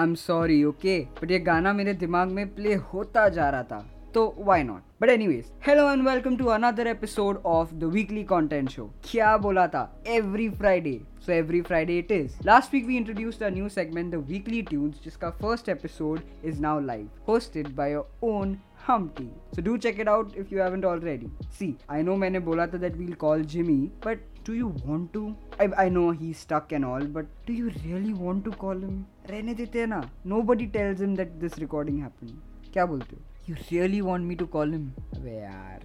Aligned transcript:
I 0.00 0.06
am 0.06 0.14
sorry 0.14 0.62
okay 0.64 0.98
but 1.22 1.30
ये 1.30 1.38
गाना 1.38 1.72
मेरे 1.72 1.92
दिमाग 1.94 2.28
में 2.28 2.54
प्ले 2.54 2.74
होता 2.92 3.28
जा 3.28 3.48
रहा 3.50 3.62
था 3.62 3.78
तो 4.14 4.22
why 4.38 4.62
not 4.62 4.82
but 5.00 5.08
anyways 5.26 5.50
hello 5.66 5.90
and 5.92 6.06
welcome 6.08 6.36
to 6.36 6.44
another 6.44 6.86
episode 6.86 7.40
of 7.46 7.74
the 7.74 7.84
weekly 7.84 8.22
content 8.22 8.68
show 8.70 8.84
क्या 9.10 9.36
बोला 9.36 9.66
था? 9.66 9.82
Every 10.06 10.48
Friday 10.50 10.98
so 11.26 11.32
every 11.32 11.60
Friday 11.60 11.98
it 11.98 12.12
is 12.12 12.38
last 12.46 12.74
week 12.74 12.86
we 12.86 12.96
introduce 12.96 13.38
the 13.40 13.52
new 13.52 13.68
segment 13.68 14.10
the 14.12 14.24
weekly 14.28 14.62
tunes 14.62 15.04
जिसका 15.04 15.30
first 15.42 15.68
episode 15.68 16.20
is 16.44 16.60
now 16.60 16.80
live 16.80 17.10
hosted 17.28 17.68
by 17.68 17.92
your 17.92 18.10
own 18.22 18.56
Humpty. 18.90 19.24
So 19.54 19.62
do 19.62 19.76
check 19.76 20.00
it 20.00 20.08
out 20.08 20.36
if 20.36 20.54
you 20.54 20.60
haven't 20.60 20.84
already 20.84 21.26
see 21.58 21.74
I 21.90 22.02
know 22.02 22.16
मैंने 22.16 22.38
बोला 22.38 22.66
था 22.66 22.78
that 22.78 22.96
we'll 22.96 23.12
call 23.12 23.42
Jimmy 23.44 23.76
but 24.06 24.18
do 24.46 24.52
you 24.54 24.68
want 24.86 25.12
to 25.12 25.34
I 25.60 25.68
I 25.78 25.90
know 25.90 26.10
he 26.10 26.32
stuck 26.34 26.72
and 26.72 26.84
all 26.84 27.06
but 27.16 27.24
do 27.46 27.54
you 27.54 27.68
really 27.68 28.12
want 28.12 28.44
to 28.44 28.50
call 28.60 28.84
him 28.84 29.04
रहने 29.30 29.54
देते 29.54 29.80
हैं 29.80 29.86
ना। 29.86 30.00
Nobody 30.50 30.66
tells 30.76 31.00
him 31.00 31.16
that 31.16 31.28
this 31.44 31.58
recording 31.58 32.00
happen 32.02 32.26
क्या 32.72 32.86
बोलते 32.86 33.16
हो? 33.16 33.22
You 33.48 33.54
really 33.70 34.00
want 34.00 34.26
me 34.26 34.34
to 34.36 34.46
call 34.56 34.72
him 34.72 34.90
अबे 35.16 35.38
यार 35.38 35.80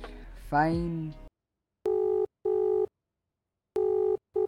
fine 0.51 1.13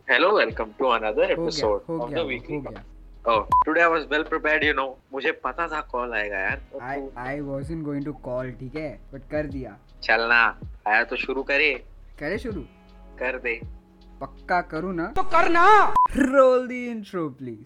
Hello, 0.10 0.28
welcome 0.36 0.70
to 0.76 0.92
another 0.96 1.26
episode 1.34 1.64
हो 1.88 1.98
गया, 1.98 1.98
हो 1.98 2.06
of 2.06 2.14
the 2.14 2.24
weekly. 2.28 2.78
Today 3.66 3.82
I 3.82 3.90
was 3.90 4.06
well 4.12 4.22
prepared 4.24 4.64
you 4.64 4.74
know 4.74 4.86
मुझे 5.14 5.32
पता 5.44 5.68
था 5.68 5.80
कॉल 5.92 6.14
आएगा 6.14 6.40
यार. 6.40 6.62
I 6.82 7.02
I 7.18 7.40
wasn't 7.48 7.84
going 7.86 8.06
to 8.06 8.14
call 8.28 8.52
ठीक 8.60 8.76
है? 8.76 8.92
बट 9.14 9.30
कर 9.32 9.48
दिया. 9.48 9.78
चलना 10.04 10.38
आया 10.88 11.04
तो 11.04 11.16
शुरू 11.16 11.44
करे. 11.44 11.74
करे 12.20 12.38
शुरू? 12.38 12.62
कर 13.20 13.40
दे. 13.40 13.60
पक्का 14.21 14.61
करूँ 14.61 14.95
ना? 14.95 15.07
तो 15.17 15.23
करना. 15.23 15.95
Roll 16.17 16.67
the 16.69 16.89
intro, 16.91 17.31
please. 17.31 17.65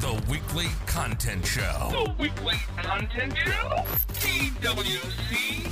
The 0.00 0.12
Weekly 0.30 0.68
Content 0.86 1.44
Show. 1.46 1.90
The 1.90 2.14
weekly 2.18 2.56
content 2.76 3.34
show. 3.36 3.84
TWC. 4.14 5.66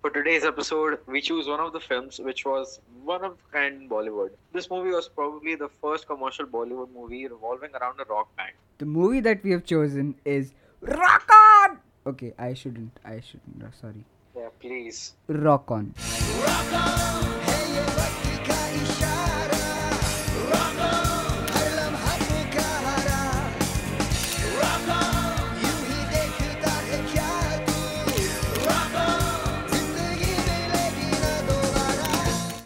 For 0.00 0.10
today's 0.10 0.44
episode, 0.44 0.98
we 1.06 1.20
choose 1.20 1.46
one 1.48 1.60
of 1.60 1.72
the 1.72 1.80
films 1.80 2.18
which 2.18 2.44
was 2.46 2.80
one 3.03 3.23
of 3.23 3.33
a 3.33 3.51
kind 3.51 3.81
in 3.81 3.89
Bollywood. 3.89 4.31
This 4.53 4.69
movie 4.69 4.91
was 4.91 5.09
probably 5.09 5.55
the 5.55 5.69
first 5.81 6.07
commercial 6.07 6.45
Bollywood 6.45 6.93
movie 6.93 7.27
revolving 7.27 7.71
around 7.75 7.99
a 7.99 8.05
rock 8.05 8.35
band. 8.37 8.53
The 8.77 8.85
movie 8.85 9.19
that 9.21 9.43
we 9.43 9.51
have 9.51 9.65
chosen 9.65 10.15
is 10.25 10.53
Rock 10.81 11.29
On. 11.31 11.79
Okay, 12.07 12.33
I 12.37 12.53
shouldn't. 12.53 12.91
I 13.05 13.21
shouldn't. 13.21 13.73
Sorry. 13.79 14.05
Yeah, 14.35 14.49
please. 14.59 15.13
Rock 15.27 15.71
On. 15.71 15.93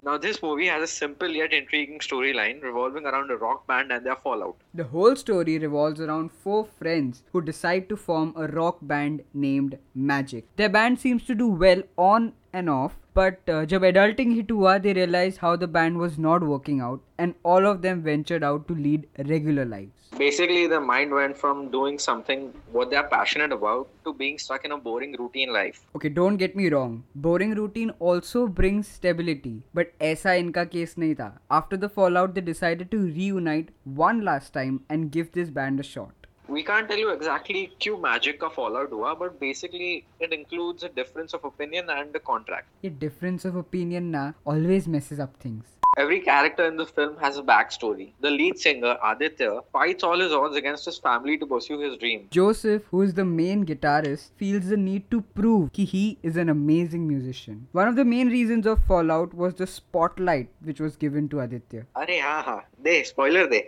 Now, 0.08 0.18
this 0.18 0.42
movie 0.42 0.68
has 0.68 0.82
a 0.82 0.88
simple 0.88 1.30
yet 1.30 1.52
intriguing 1.52 2.00
storyline 2.00 2.64
revolving 2.64 3.06
around 3.06 3.30
a 3.30 3.36
rock 3.36 3.68
band 3.68 3.92
and 3.92 4.06
their 4.06 4.16
fallout. 4.16 4.56
The 4.74 4.86
whole 4.86 5.18
story 5.18 5.60
revolves 5.60 6.00
around 6.00 6.32
four 6.32 6.64
friends 6.64 7.24
who 7.34 7.42
decide 7.42 7.90
to 7.90 7.98
form 7.98 8.34
a 8.38 8.48
rock 8.48 8.78
band 8.82 9.24
named 9.34 9.78
Magik. 9.98 10.46
Their 10.56 10.70
band 10.70 11.02
seems 11.02 11.26
to 11.26 11.36
do 11.36 11.50
well 11.50 11.84
on 11.98 12.32
and 12.53 12.71
off, 12.75 12.93
but 13.19 13.51
uh, 13.55 13.65
जब 13.73 13.85
adulting 13.89 14.35
hit 14.37 14.51
हुआ, 14.51 14.77
they 14.85 14.93
realized 14.99 15.39
how 15.39 15.57
the 15.63 15.69
band 15.79 15.99
was 16.03 16.19
not 16.27 16.47
working 16.53 16.81
out, 16.81 17.01
and 17.25 17.35
all 17.55 17.67
of 17.73 17.83
them 17.83 18.03
ventured 18.03 18.47
out 18.51 18.69
to 18.69 18.77
lead 18.87 19.09
regular 19.33 19.67
lives. 19.73 20.09
Basically, 20.19 20.67
their 20.73 20.85
mind 20.89 21.15
went 21.19 21.39
from 21.43 21.61
doing 21.75 21.99
something 22.07 22.43
what 22.77 22.91
they're 22.91 23.09
passionate 23.13 23.55
about 23.57 23.89
to 24.05 24.13
being 24.23 24.39
stuck 24.39 24.67
in 24.69 24.73
a 24.77 24.79
boring 24.89 25.17
routine 25.21 25.53
life. 25.59 25.81
Okay, 25.97 26.11
don't 26.21 26.43
get 26.45 26.57
me 26.63 26.69
wrong. 26.75 26.97
Boring 27.27 27.55
routine 27.61 27.93
also 28.11 28.47
brings 28.61 28.91
stability, 28.99 29.55
but 29.81 29.95
ऐसा 30.11 30.35
इनका 30.43 30.65
case 30.75 30.95
नहीं 30.99 31.15
था. 31.15 31.31
After 31.61 31.81
the 31.85 31.93
fallout, 31.99 32.35
they 32.35 32.47
decided 32.53 32.91
to 32.97 33.05
reunite 33.21 33.71
one 34.03 34.25
last 34.31 34.53
time 34.59 34.83
and 34.91 35.11
give 35.19 35.33
this 35.39 35.55
band 35.61 35.81
a 35.87 35.89
shot. 35.95 36.13
We 36.50 36.64
can't 36.64 36.88
tell 36.90 36.98
you 36.98 37.10
exactly 37.10 37.62
क्यों 37.82 37.98
magic 38.02 38.38
का 38.42 38.50
fallout 38.56 38.92
हुआ, 38.92 39.14
but 39.22 39.40
basically 39.40 40.06
it 40.22 40.34
includes 40.34 40.84
a 40.84 40.90
difference 40.90 41.34
of 41.34 41.48
opinion 41.50 41.90
and 41.96 42.16
a 42.16 42.20
contract. 42.20 42.70
ये 42.84 43.00
difference 43.00 43.46
of 43.46 43.58
opinion 43.62 44.12
ना 44.12 44.34
always 44.46 44.88
messes 44.88 45.20
up 45.20 45.36
things. 45.48 45.74
Every 46.02 46.20
character 46.20 46.66
in 46.68 46.78
the 46.78 46.86
film 46.86 47.18
has 47.18 47.38
a 47.38 47.44
backstory. 47.44 48.06
The 48.22 48.30
lead 48.30 48.60
singer, 48.60 48.96
Aditya, 49.04 49.62
fights 49.74 50.04
all 50.04 50.20
his 50.20 50.32
odds 50.32 50.56
against 50.56 50.86
his 50.86 51.00
family 51.00 51.38
to 51.40 51.48
pursue 51.54 51.80
his 51.80 51.98
dream. 51.98 52.28
Joseph, 52.32 52.84
who 52.92 53.02
is 53.02 53.14
the 53.16 53.26
main 53.26 53.66
guitarist, 53.66 54.30
feels 54.38 54.70
the 54.70 54.78
need 54.78 55.10
to 55.12 55.22
prove 55.40 55.72
कि 55.74 55.88
he 55.94 56.18
is 56.24 56.38
an 56.38 56.50
amazing 56.50 57.08
musician. 57.08 57.68
One 57.72 57.88
of 57.88 57.96
the 57.96 58.06
main 58.06 58.30
reasons 58.30 58.68
of 58.68 58.86
Fallout 58.92 59.34
was 59.34 59.56
the 59.56 59.68
spotlight 59.68 60.50
which 60.64 60.80
was 60.80 60.96
given 61.06 61.28
to 61.30 61.42
Aditya. 61.48 61.88
अरे 62.04 62.20
हाँ 62.20 62.42
हाँ 62.44 62.62
दे 62.84 63.04
spoiler 63.14 63.48
they 63.56 63.68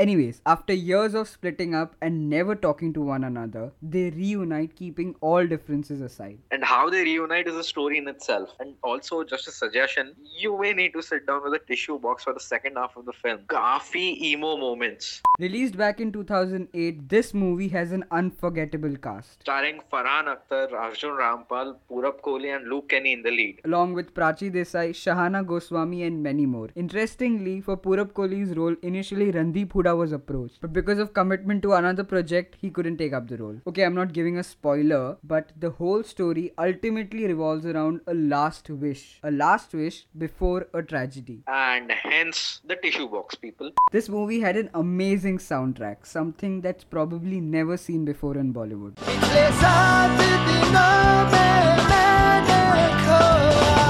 Anyways, 0.00 0.40
after 0.46 0.72
years 0.72 1.14
of 1.14 1.28
splitting 1.28 1.74
up 1.74 1.94
and 2.00 2.30
never 2.30 2.54
talking 2.54 2.90
to 2.94 3.02
one 3.02 3.22
another, 3.22 3.70
they 3.82 4.08
reunite 4.08 4.74
keeping 4.74 5.14
all 5.20 5.46
differences 5.46 6.00
aside. 6.00 6.38
and 6.50 6.64
how 6.64 6.88
they 6.92 7.02
reunite 7.02 7.48
is 7.50 7.54
a 7.54 7.62
story 7.62 7.98
in 7.98 8.08
itself. 8.12 8.54
And 8.60 8.74
also, 8.82 9.22
just 9.32 9.46
a 9.48 9.50
suggestion, 9.50 10.14
you 10.44 10.58
may 10.58 10.72
need 10.72 10.94
to 10.94 11.02
sit 11.02 11.26
down 11.26 11.42
with 11.44 11.52
a 11.52 11.58
tissue 11.70 11.98
box 11.98 12.24
for 12.24 12.32
the 12.32 12.40
second 12.40 12.76
half 12.76 12.96
of 12.96 13.04
the 13.04 13.12
film. 13.12 13.40
Kafi 13.48 14.06
emo 14.28 14.56
moments. 14.56 15.20
Released 15.38 15.76
back 15.76 16.00
in 16.00 16.12
2008, 16.12 17.06
this 17.10 17.34
movie 17.34 17.68
has 17.68 17.92
an 17.92 18.04
unforgettable 18.10 18.96
cast. 19.08 19.42
Starring 19.42 19.82
Farhan 19.92 20.32
Akhtar, 20.34 20.72
Arjun 20.72 21.10
Rampal, 21.10 21.76
Purab 21.90 22.22
Kohli 22.22 22.54
and 22.56 22.68
Luke 22.68 22.88
Kenny 22.88 23.12
in 23.12 23.22
the 23.22 23.30
lead. 23.42 23.60
along 23.66 23.92
with 24.00 24.14
Prachi 24.14 24.50
Desai, 24.58 24.88
Shahana 25.04 25.46
Goswami, 25.46 26.02
and 26.04 26.22
many 26.22 26.46
more. 26.46 26.70
Interestingly, 26.74 27.60
for 27.60 27.76
Purab 27.76 28.12
Kohli's 28.22 28.56
role, 28.56 28.76
initially 28.82 29.30
Randeep 29.32 29.68
Hooda 29.68 29.89
was 29.89 30.11
approached, 30.11 30.59
but 30.61 30.73
because 30.73 30.99
of 30.99 31.13
commitment 31.13 31.61
to 31.63 31.73
another 31.73 32.03
project, 32.03 32.55
he 32.59 32.69
couldn't 32.69 32.97
take 32.97 33.13
up 33.13 33.27
the 33.27 33.37
role. 33.37 33.55
Okay, 33.67 33.83
I'm 33.83 33.95
not 33.95 34.13
giving 34.13 34.37
a 34.37 34.43
spoiler, 34.43 35.17
but 35.23 35.51
the 35.59 35.69
whole 35.71 36.03
story 36.03 36.51
ultimately 36.57 37.25
revolves 37.25 37.65
around 37.65 38.01
a 38.07 38.13
last 38.13 38.69
wish. 38.69 39.19
A 39.23 39.31
last 39.31 39.73
wish 39.73 40.05
before 40.17 40.67
a 40.73 40.83
tragedy. 40.83 41.43
And 41.47 41.91
hence 41.91 42.61
the 42.65 42.75
tissue 42.75 43.07
box, 43.07 43.35
people. 43.35 43.71
This 43.91 44.09
movie 44.09 44.39
had 44.41 44.57
an 44.57 44.69
amazing 44.73 45.37
soundtrack, 45.39 46.05
something 46.05 46.61
that's 46.61 46.83
probably 46.83 47.39
never 47.41 47.77
seen 47.77 48.05
before 48.05 48.37
in 48.37 48.53
Bollywood. 48.53 48.95
पिछले 48.95 49.45
सात 49.61 50.19
दिनों 50.19 51.23
में 51.31 51.83
मैंने 51.89 52.87
खोया 53.05 53.85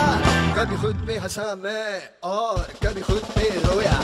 कभी 0.57 0.77
खुद 0.81 0.95
पे 1.07 1.17
हंसा 1.25 1.55
मैं 1.63 2.01
और 2.23 2.67
कभी 2.83 3.01
खुद 3.01 3.23
पे 3.35 3.49
रोया 3.65 3.97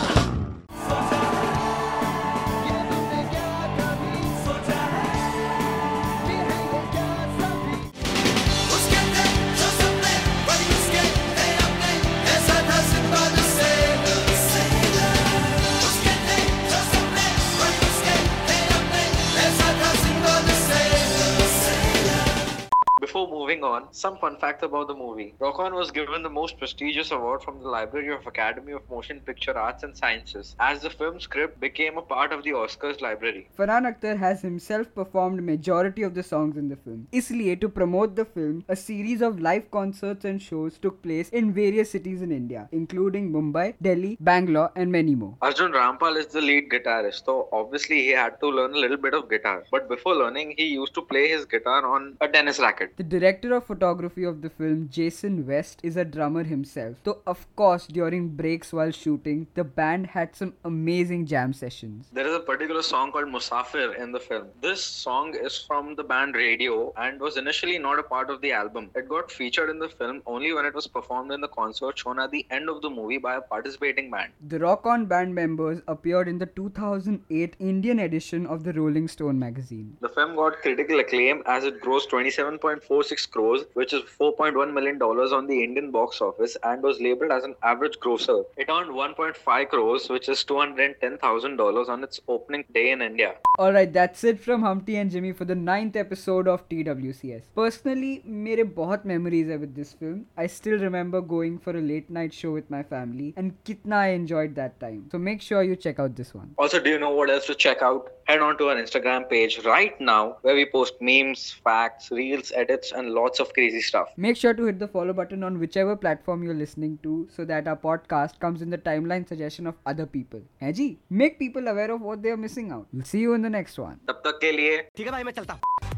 moving 23.46 23.62
on, 23.62 23.86
some 23.92 24.16
fun 24.18 24.36
facts 24.38 24.64
about 24.64 24.88
the 24.88 24.94
movie. 24.94 25.32
Rock-On 25.38 25.72
was 25.72 25.92
given 25.92 26.20
the 26.24 26.28
most 26.28 26.58
prestigious 26.58 27.12
award 27.12 27.44
from 27.44 27.60
the 27.60 27.68
Library 27.68 28.12
of 28.12 28.26
Academy 28.26 28.72
of 28.72 28.82
Motion 28.90 29.20
Picture 29.20 29.56
Arts 29.56 29.84
and 29.84 29.96
Sciences 29.96 30.56
as 30.58 30.80
the 30.80 30.90
film 30.90 31.20
script 31.20 31.60
became 31.60 31.96
a 31.96 32.02
part 32.02 32.32
of 32.32 32.42
the 32.42 32.50
Oscars 32.50 33.00
library. 33.00 33.48
Farhan 33.56 33.86
Akhtar 33.90 34.18
has 34.18 34.42
himself 34.42 34.92
performed 34.96 35.44
majority 35.44 36.02
of 36.02 36.14
the 36.14 36.24
songs 36.24 36.56
in 36.56 36.68
the 36.68 36.74
film. 36.74 37.06
Isliye 37.12 37.60
to 37.60 37.68
promote 37.68 38.16
the 38.16 38.24
film, 38.24 38.64
a 38.68 38.74
series 38.74 39.22
of 39.22 39.38
live 39.38 39.70
concerts 39.70 40.24
and 40.24 40.42
shows 40.42 40.76
took 40.76 41.00
place 41.04 41.28
in 41.28 41.52
various 41.52 41.92
cities 41.92 42.22
in 42.22 42.32
India, 42.32 42.68
including 42.72 43.30
Mumbai, 43.30 43.74
Delhi, 43.80 44.16
Bangalore 44.18 44.72
and 44.74 44.90
many 44.90 45.14
more. 45.14 45.36
Arjun 45.40 45.70
Rampal 45.70 46.16
is 46.16 46.26
the 46.26 46.40
lead 46.40 46.68
guitarist, 46.68 47.24
so 47.24 47.48
obviously 47.52 48.02
he 48.02 48.10
had 48.10 48.40
to 48.40 48.48
learn 48.48 48.74
a 48.74 48.78
little 48.78 48.96
bit 48.96 49.14
of 49.14 49.30
guitar. 49.30 49.62
But 49.70 49.88
before 49.88 50.16
learning, 50.16 50.54
he 50.58 50.66
used 50.66 50.94
to 50.94 51.02
play 51.02 51.28
his 51.28 51.44
guitar 51.44 51.86
on 51.86 52.16
a 52.20 52.26
tennis 52.26 52.58
racket. 52.58 52.96
The 52.96 53.04
director 53.04 53.35
of 53.44 53.66
photography 53.66 54.24
of 54.24 54.42
the 54.42 54.50
film, 54.50 54.88
Jason 54.90 55.46
West 55.46 55.80
is 55.82 55.96
a 55.96 56.04
drummer 56.04 56.42
himself. 56.44 56.96
So, 57.04 57.18
of 57.26 57.46
course, 57.56 57.86
during 57.86 58.28
breaks 58.28 58.72
while 58.72 58.90
shooting, 58.90 59.46
the 59.54 59.64
band 59.64 60.06
had 60.08 60.34
some 60.34 60.54
amazing 60.64 61.26
jam 61.26 61.52
sessions. 61.52 62.08
There 62.12 62.26
is 62.26 62.34
a 62.34 62.40
particular 62.40 62.82
song 62.82 63.12
called 63.12 63.26
Musafir 63.26 63.98
in 64.00 64.12
the 64.12 64.20
film. 64.20 64.46
This 64.62 64.82
song 64.82 65.34
is 65.34 65.58
from 65.58 65.94
the 65.94 66.04
band 66.04 66.34
Radio 66.34 66.92
and 66.96 67.20
was 67.20 67.36
initially 67.36 67.78
not 67.78 67.98
a 67.98 68.02
part 68.02 68.30
of 68.30 68.40
the 68.40 68.52
album. 68.52 68.90
It 68.94 69.08
got 69.08 69.30
featured 69.30 69.70
in 69.70 69.78
the 69.78 69.88
film 69.88 70.22
only 70.26 70.52
when 70.52 70.64
it 70.64 70.74
was 70.74 70.86
performed 70.86 71.32
in 71.32 71.40
the 71.40 71.48
concert 71.48 71.98
shown 71.98 72.18
at 72.18 72.30
the 72.30 72.46
end 72.50 72.68
of 72.68 72.82
the 72.82 72.90
movie 72.90 73.18
by 73.18 73.36
a 73.36 73.40
participating 73.40 74.10
band. 74.10 74.32
The 74.48 74.58
Rock 74.58 74.86
On 74.86 75.06
band 75.06 75.34
members 75.34 75.82
appeared 75.86 76.28
in 76.28 76.38
the 76.38 76.46
2008 76.46 77.56
Indian 77.58 77.98
edition 77.98 78.46
of 78.46 78.64
the 78.64 78.72
Rolling 78.72 79.08
Stone 79.08 79.38
magazine. 79.38 79.96
The 80.00 80.08
film 80.08 80.36
got 80.36 80.62
critical 80.62 81.00
acclaim 81.00 81.42
as 81.46 81.64
it 81.64 81.80
grossed 81.82 82.08
27.46 82.08 83.25
crores, 83.31 83.65
which 83.73 83.93
is 83.93 84.03
4.1 84.19 84.73
million 84.73 84.97
dollars 84.97 85.31
on 85.31 85.47
the 85.47 85.63
Indian 85.63 85.91
box 85.91 86.21
office, 86.21 86.57
and 86.63 86.83
was 86.83 86.99
labeled 86.99 87.31
as 87.31 87.43
an 87.43 87.55
average 87.63 87.99
grosser. 87.99 88.43
It 88.57 88.69
earned 88.69 88.91
1.5 88.91 89.69
crores, 89.69 90.09
which 90.09 90.29
is 90.29 90.43
210,000 90.43 91.55
dollars 91.55 91.89
on 91.89 92.03
its 92.03 92.21
opening 92.27 92.63
day 92.73 92.91
in 92.91 93.01
India. 93.01 93.35
Alright, 93.59 93.93
that's 93.93 94.23
it 94.23 94.39
from 94.39 94.61
Humpty 94.61 94.97
and 94.97 95.11
Jimmy 95.11 95.31
for 95.31 95.45
the 95.45 95.55
ninth 95.55 95.95
episode 95.95 96.47
of 96.47 96.67
TWCS. 96.69 97.43
Personally, 97.55 98.21
मेरे 98.25 98.63
बहुत 98.75 99.05
memories 99.05 99.49
है 99.49 99.59
with 99.59 99.75
this 99.75 99.93
film. 99.93 100.25
I 100.37 100.47
still 100.47 100.79
remember 100.79 101.21
going 101.21 101.59
for 101.59 101.75
a 101.77 101.81
late 101.81 102.09
night 102.09 102.33
show 102.33 102.51
with 102.51 102.69
my 102.69 102.83
family 102.83 103.33
and 103.37 103.53
कितना 103.65 104.01
I 104.01 104.07
enjoyed 104.09 104.55
that 104.55 104.79
time. 104.79 105.09
So 105.11 105.17
make 105.17 105.41
sure 105.41 105.63
you 105.63 105.75
check 105.75 105.99
out 105.99 106.15
this 106.15 106.33
one. 106.33 106.53
Also, 106.57 106.79
do 106.79 106.89
you 106.89 106.99
know 106.99 107.11
what 107.11 107.29
else 107.29 107.45
to 107.47 107.55
check 107.55 107.81
out? 107.81 108.11
Head 108.25 108.39
on 108.39 108.57
to 108.59 108.69
our 108.69 108.75
Instagram 108.75 109.29
page 109.29 109.59
right 109.65 109.99
now, 109.99 110.37
where 110.41 110.55
we 110.55 110.65
post 110.65 111.01
memes, 111.01 111.51
facts, 111.63 112.11
reels, 112.11 112.51
edits, 112.55 112.91
and 112.91 113.09
lots 113.11 113.39
of 113.39 113.51
crazy 113.53 113.81
stuff. 113.81 114.09
Make 114.17 114.37
sure 114.37 114.53
to 114.53 114.63
hit 114.65 114.79
the 114.79 114.87
follow 114.87 115.13
button 115.13 115.43
on 115.43 115.59
whichever 115.59 115.95
platform 115.95 116.43
you're 116.43 116.59
listening 116.61 116.97
to 117.03 117.27
so 117.35 117.45
that 117.45 117.67
our 117.67 117.75
podcast 117.75 118.39
comes 118.39 118.61
in 118.61 118.69
the 118.69 118.77
timeline 118.77 119.27
suggestion 119.27 119.67
of 119.67 119.75
other 119.85 120.05
people. 120.17 120.41
है 120.61 120.71
जी? 120.73 120.87
Make 121.23 121.39
people 121.39 121.67
aware 121.67 121.91
of 121.91 122.01
what 122.01 122.23
they 122.23 122.35
are 122.37 122.41
missing 122.47 122.71
out. 122.71 122.87
We'll 122.93 123.09
see 123.13 123.19
you 123.19 123.33
in 123.39 123.49
the 123.49 123.53
next 123.57 123.83
one. 123.85 123.99
तब 124.07 124.21
तक 124.25 124.39
के 124.41 124.51
लिए 124.51 124.81
ठीक 124.97 125.05
है 125.05 125.11
भाई 125.11 125.23
मैं 125.23 125.31
चलता 125.31 125.53
हूँ 125.53 125.94